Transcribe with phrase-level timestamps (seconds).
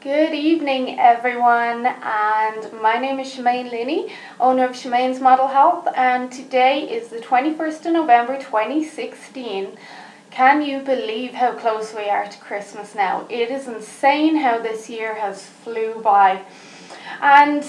[0.00, 6.32] Good evening, everyone, and my name is Shemaine Linney, owner of Shemaine's Model Health, and
[6.32, 9.76] today is the 21st of November 2016.
[10.30, 13.26] Can you believe how close we are to Christmas now?
[13.28, 16.44] It is insane how this year has flew by.
[17.20, 17.62] And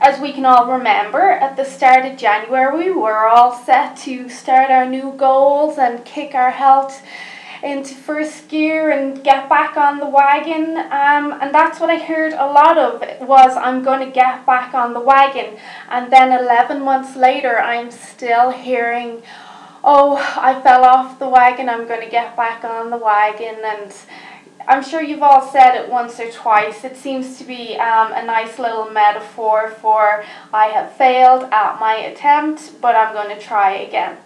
[0.00, 4.28] as we can all remember, at the start of January, we were all set to
[4.28, 7.04] start our new goals and kick our health
[7.62, 10.76] into first gear and get back on the wagon.
[10.76, 14.74] Um, and that's what I heard a lot of was I'm going to get back
[14.74, 15.56] on the wagon.
[15.88, 19.22] And then 11 months later, I'm still hearing,
[19.84, 23.56] oh, I fell off the wagon, I'm going to get back on the wagon.
[23.64, 23.94] And
[24.66, 26.84] I'm sure you've all said it once or twice.
[26.84, 31.94] It seems to be um, a nice little metaphor for I have failed at my
[31.94, 34.18] attempt, but I'm going to try again.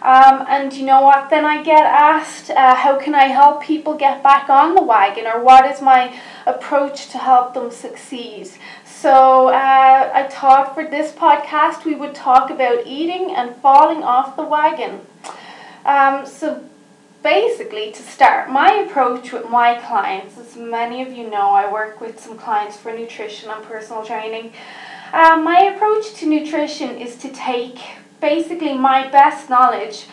[0.00, 1.28] Um, and you know what?
[1.28, 5.26] Then I get asked, uh, how can I help people get back on the wagon,
[5.26, 6.14] or what is my
[6.46, 8.48] approach to help them succeed?
[8.84, 14.36] So uh, I thought for this podcast we would talk about eating and falling off
[14.36, 15.00] the wagon.
[15.84, 16.64] Um, so
[17.22, 22.00] basically, to start, my approach with my clients, as many of you know, I work
[22.00, 24.52] with some clients for nutrition and personal training.
[25.12, 27.78] Um, my approach to nutrition is to take
[28.20, 30.06] basically my best knowledge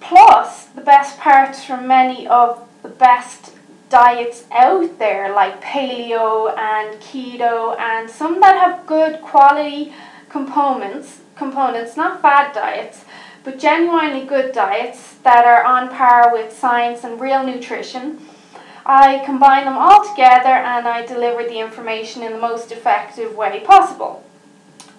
[0.00, 3.54] plus the best parts from many of the best
[3.88, 9.92] diets out there like paleo and keto and some that have good quality
[10.28, 13.04] components components not fad diets
[13.48, 18.20] but genuinely good diets that are on par with science and real nutrition.
[18.84, 23.60] I combine them all together and I deliver the information in the most effective way
[23.60, 24.22] possible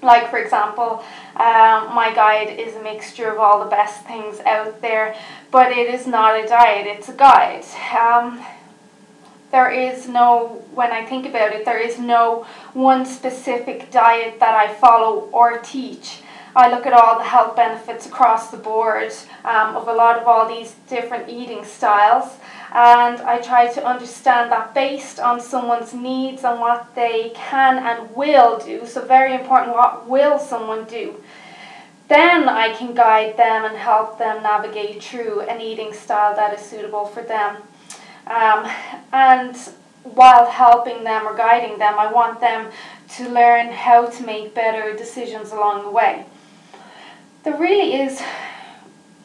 [0.02, 1.03] like, for example,
[1.36, 5.16] um, my guide is a mixture of all the best things out there,
[5.52, 7.66] but it is not a diet, it's a guide.
[7.97, 8.44] Um,
[9.52, 14.53] there is no, when I think about it, there is no one specific diet that
[14.53, 16.22] I follow or teach.
[16.55, 19.11] I look at all the health benefits across the board
[19.43, 22.37] um, of a lot of all these different eating styles
[22.71, 28.15] and I try to understand that based on someone's needs and what they can and
[28.15, 28.86] will do.
[28.86, 31.15] So, very important what will someone do?
[32.09, 36.65] Then I can guide them and help them navigate through an eating style that is
[36.65, 37.58] suitable for them.
[38.27, 38.70] Um,
[39.11, 39.55] and
[40.04, 42.71] while helping them or guiding them, I want them
[43.15, 46.26] to learn how to make better decisions along the way.
[47.44, 48.22] There really is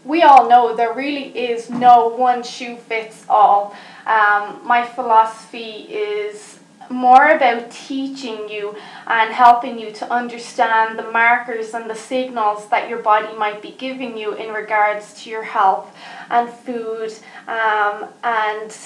[0.05, 3.75] we all know there really is no one shoe fits all.
[4.07, 6.59] Um, my philosophy is
[6.91, 8.77] more about teaching you
[9.07, 13.71] and helping you to understand the markers and the signals that your body might be
[13.71, 15.97] giving you in regards to your health
[16.31, 17.13] and food
[17.49, 18.77] um, and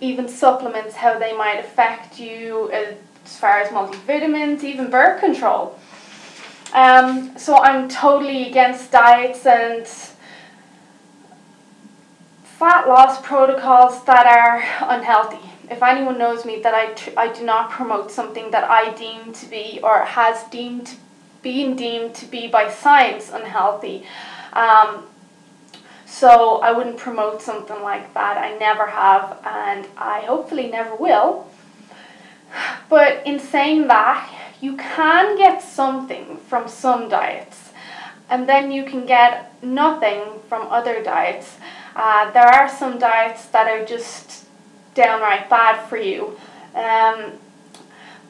[0.00, 5.78] even supplements, how they might affect you as far as multivitamins, even birth control.
[6.72, 9.86] Um, so I'm totally against diets and
[12.44, 15.50] fat loss protocols that are unhealthy.
[15.70, 19.32] If anyone knows me, that I, tr- I do not promote something that I deem
[19.32, 20.96] to be or has deemed
[21.42, 24.06] been deemed to be by science unhealthy.
[24.52, 25.04] Um,
[26.06, 28.38] so I wouldn't promote something like that.
[28.38, 31.50] I never have, and I hopefully never will.
[32.88, 34.30] But in saying that,
[34.62, 37.70] you can get something from some diets,
[38.30, 41.56] and then you can get nothing from other diets.
[41.96, 44.46] Uh, there are some diets that are just
[44.94, 46.38] downright bad for you.
[46.76, 47.32] Um,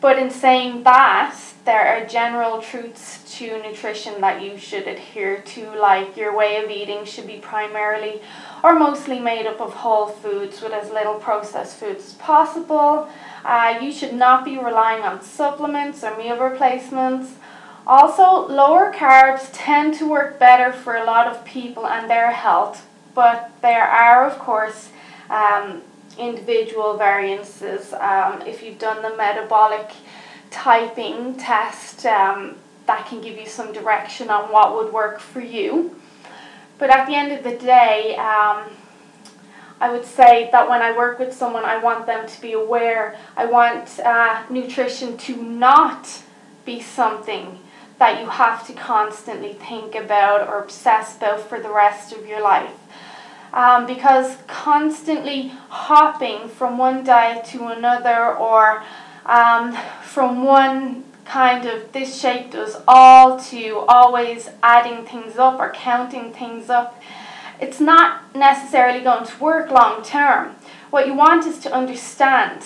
[0.03, 5.71] but in saying that, there are general truths to nutrition that you should adhere to,
[5.77, 8.21] like your way of eating should be primarily
[8.63, 13.09] or mostly made up of whole foods with as little processed foods as possible.
[13.45, 17.37] Uh, you should not be relying on supplements or meal replacements.
[17.87, 22.85] Also, lower carbs tend to work better for a lot of people and their health
[23.15, 24.91] but there are, of course,
[25.29, 25.83] um,
[26.19, 27.93] individual variances.
[27.93, 29.91] Um, if you've done the metabolic
[30.51, 32.57] typing test, um,
[32.87, 35.97] that can give you some direction on what would work for you.
[36.79, 38.71] But at the end of the day, um,
[39.81, 43.17] I would say that when I work with someone, I want them to be aware.
[43.37, 46.23] I want uh, nutrition to not
[46.65, 47.59] be something
[47.99, 52.43] that you have to constantly think about or obsess about for the rest of your
[52.43, 52.82] life
[53.53, 58.83] um, because constantly hopping from one diet to another or
[59.27, 59.73] um,
[60.03, 66.33] from one kind of this shape does all to always adding things up or counting
[66.33, 67.01] things up,
[67.61, 70.57] it's not necessarily going to work long term.
[70.91, 72.63] What you want is to understand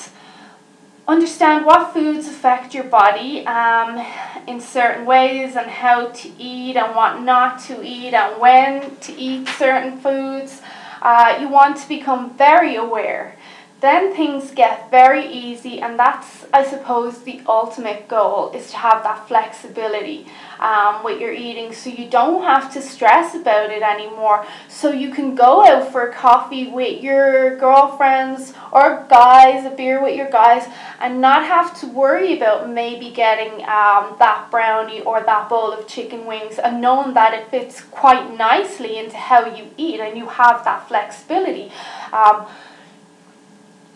[1.08, 4.04] understand what foods affect your body um,
[4.46, 9.12] in certain ways and how to eat and what not to eat and when to
[9.12, 10.60] eat certain foods.
[11.00, 13.36] Uh, you want to become very aware
[13.80, 19.02] then things get very easy and that's i suppose the ultimate goal is to have
[19.02, 20.26] that flexibility
[20.60, 21.72] um, with your eating.
[21.72, 24.46] So you don't have to stress about it anymore.
[24.68, 30.16] So you can go out for coffee with your girlfriends or guys a beer with
[30.16, 30.68] your guys
[31.00, 35.86] and not have to worry about maybe getting um, that brownie or that bowl of
[35.86, 40.26] chicken wings and knowing that it fits quite nicely into how you eat and you
[40.26, 41.70] have that flexibility.
[42.12, 42.46] Um,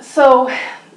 [0.02, 0.50] so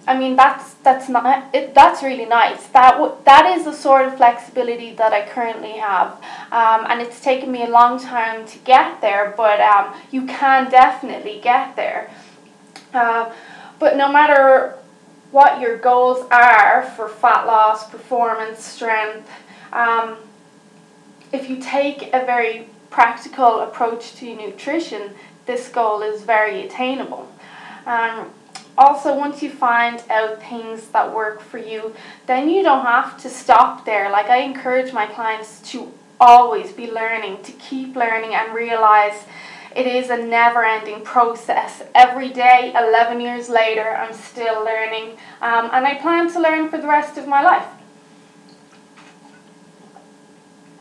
[0.07, 2.67] I mean that's that's not it, that's really nice.
[2.67, 6.13] That w- that is the sort of flexibility that I currently have,
[6.51, 9.33] um, and it's taken me a long time to get there.
[9.35, 12.11] But um, you can definitely get there.
[12.93, 13.31] Uh,
[13.79, 14.75] but no matter
[15.31, 19.29] what your goals are for fat loss, performance, strength,
[19.71, 20.17] um,
[21.31, 25.15] if you take a very practical approach to nutrition,
[25.47, 27.27] this goal is very attainable.
[27.87, 28.29] Um,
[28.77, 33.29] also once you find out things that work for you then you don't have to
[33.29, 34.09] stop there.
[34.09, 39.25] Like i encourage my clients to always be learning to keep learning and realize
[39.75, 41.81] it is a never ending process.
[41.95, 46.77] Every day 11 years later i'm still learning um, and i plan to learn for
[46.77, 47.67] the rest of my life.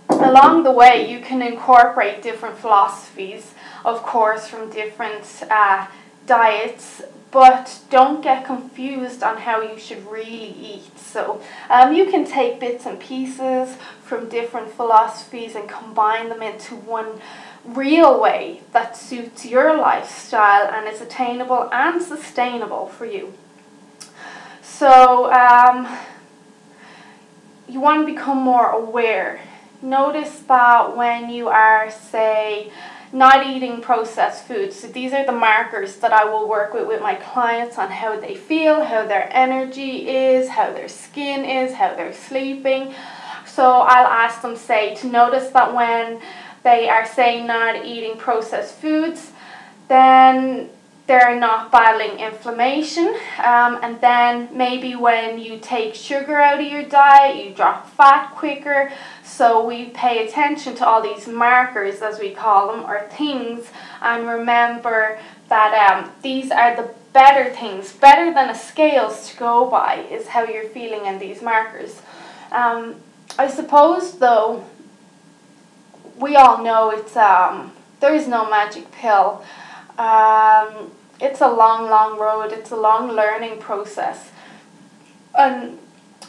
[0.09, 3.55] Along the way you can incorporate different philosophies
[3.85, 5.87] of course from different uh,
[6.27, 7.03] diets
[7.33, 10.99] but don't get confused on how you should really eat.
[10.99, 11.41] So
[11.71, 17.21] um, you can take bits and pieces from different philosophies and combine them into one
[17.65, 23.33] real way that suits your lifestyle and is attainable and sustainable for you.
[24.61, 25.89] So um,
[27.67, 29.41] you want to become more aware.
[29.81, 32.71] Notice that when you are, say,
[33.13, 34.81] not eating processed foods.
[34.81, 38.19] So these are the markers that I will work with with my clients on how
[38.19, 42.95] they feel, how their energy is, how their skin is, how they're sleeping.
[43.47, 46.23] So I'll ask them say to notice that when
[46.63, 49.33] they are saying not eating processed foods,
[49.89, 50.71] then
[51.07, 53.09] they're not battling inflammation.
[53.45, 58.33] Um, and then maybe when you take sugar out of your diet, you drop fat
[58.35, 58.93] quicker.
[59.25, 63.71] So we pay attention to all these markers, as we call them, or things,
[64.01, 65.19] and remember
[65.49, 70.29] that um, these are the better things, better than a scales to go by, is
[70.29, 72.01] how you're feeling in these markers.
[72.53, 72.97] Um,
[73.39, 74.65] I suppose, though,
[76.17, 79.45] we all know it's um, there is no magic pill.
[79.99, 80.91] Um,
[81.21, 82.53] it's a long, long road.
[82.53, 84.31] It's a long learning process.
[85.35, 85.79] And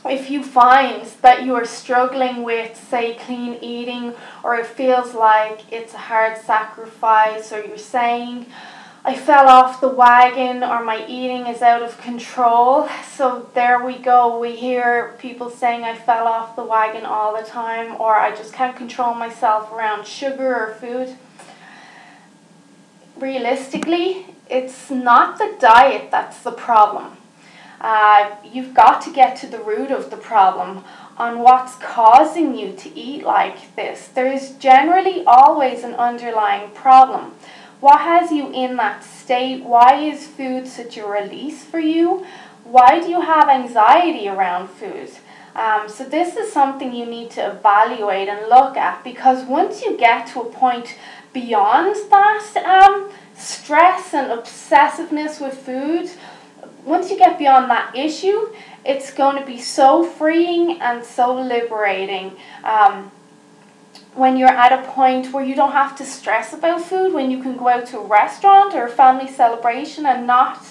[0.06, 4.13] if you find that you are struggling with, say, clean eating,
[4.44, 8.45] or it feels like it's a hard sacrifice, or you're saying,
[9.06, 12.88] I fell off the wagon, or my eating is out of control.
[13.12, 14.39] So there we go.
[14.39, 18.54] We hear people saying, I fell off the wagon all the time, or I just
[18.54, 21.16] can't control myself around sugar or food.
[23.24, 27.16] Realistically, it's not the diet that's the problem.
[27.80, 30.83] Uh, you've got to get to the root of the problem
[31.18, 34.09] on what's causing you to eat like this.
[34.09, 37.36] There is generally always an underlying problem.
[37.80, 39.64] What has you in that state?
[39.64, 42.26] Why is food such a release for you?
[42.66, 45.12] Why do you have anxiety around food?
[45.56, 49.95] Um, so, this is something you need to evaluate and look at because once you
[49.95, 50.95] get to a point
[51.31, 56.09] beyond that, um, stress and obsessiveness with food,
[56.85, 58.49] once you get beyond that issue,
[58.85, 62.35] it's going to be so freeing and so liberating.
[62.63, 63.11] Um,
[64.16, 67.42] when you're at a point where you don't have to stress about food, when you
[67.42, 70.63] can go out to a restaurant or a family celebration and not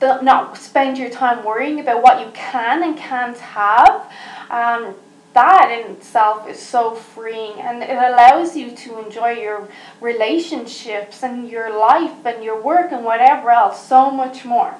[0.00, 4.12] not spend your time worrying about what you can and can't have.
[4.50, 4.94] Um,
[5.36, 9.68] that in itself is so freeing and it allows you to enjoy your
[10.00, 14.74] relationships and your life and your work and whatever else so much more.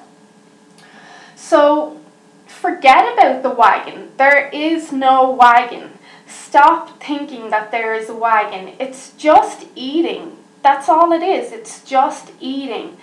[1.35, 2.01] So
[2.47, 4.09] forget about the wagon.
[4.17, 5.91] There is no wagon.
[6.25, 8.73] Stop thinking that there is a wagon.
[8.79, 10.37] It's just eating.
[10.63, 11.51] That's all it is.
[11.51, 12.97] It's just eating.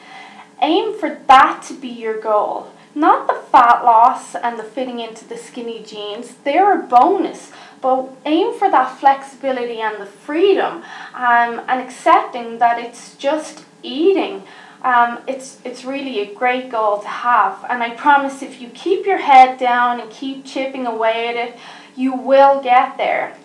[0.61, 2.73] Aim for that to be your goal.
[2.94, 8.08] Not the fat loss and the fitting into the skinny jeans, they're a bonus, but
[8.24, 10.82] aim for that flexibility and the freedom
[11.14, 14.44] um, and accepting that it's just eating.
[14.84, 17.64] um, it's it's really a great goal to have.
[17.70, 21.58] And I promise, if you keep your head down and keep chipping away at it,
[21.96, 23.36] you will get there.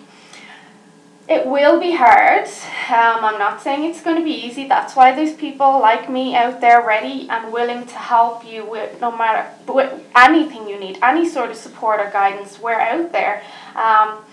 [1.29, 2.47] It will be hard.
[2.89, 4.67] Um, I'm not saying it's going to be easy.
[4.67, 8.99] That's why there's people like me out there ready and willing to help you with
[8.99, 12.59] no matter with anything you need, any sort of support or guidance.
[12.59, 13.43] We're out there.
[13.75, 14.25] Um,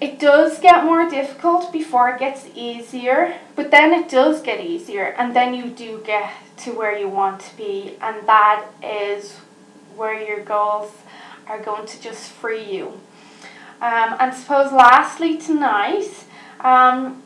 [0.00, 5.16] it does get more difficult before it gets easier, but then it does get easier,
[5.18, 9.38] and then you do get to where you want to be, and that is
[9.96, 10.92] where your goals
[11.48, 13.00] are going to just free you.
[13.82, 16.06] Um, and suppose lastly tonight,
[16.60, 17.20] um,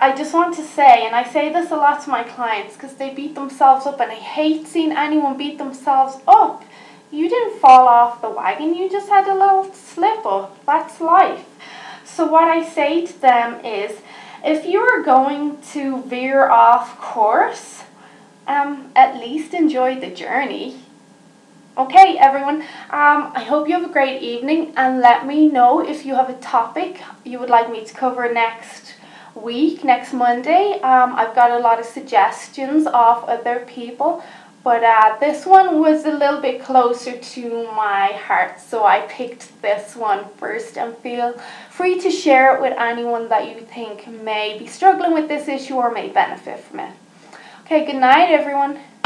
[0.00, 2.94] I just want to say, and I say this a lot to my clients because
[2.94, 6.64] they beat themselves up, and I hate seeing anyone beat themselves up.
[7.10, 10.64] You didn't fall off the wagon, you just had a little slip up.
[10.64, 11.44] That's life.
[12.02, 14.00] So, what I say to them is
[14.42, 17.82] if you're going to veer off course,
[18.46, 20.80] um, at least enjoy the journey.
[21.78, 26.04] Okay, everyone, um, I hope you have a great evening and let me know if
[26.04, 28.96] you have a topic you would like me to cover next
[29.36, 30.80] week, next Monday.
[30.82, 34.24] Um, I've got a lot of suggestions of other people,
[34.64, 39.62] but uh, this one was a little bit closer to my heart, so I picked
[39.62, 41.34] this one first and feel
[41.70, 45.74] free to share it with anyone that you think may be struggling with this issue
[45.74, 46.92] or may benefit from it.
[47.66, 48.80] Okay, good night, everyone.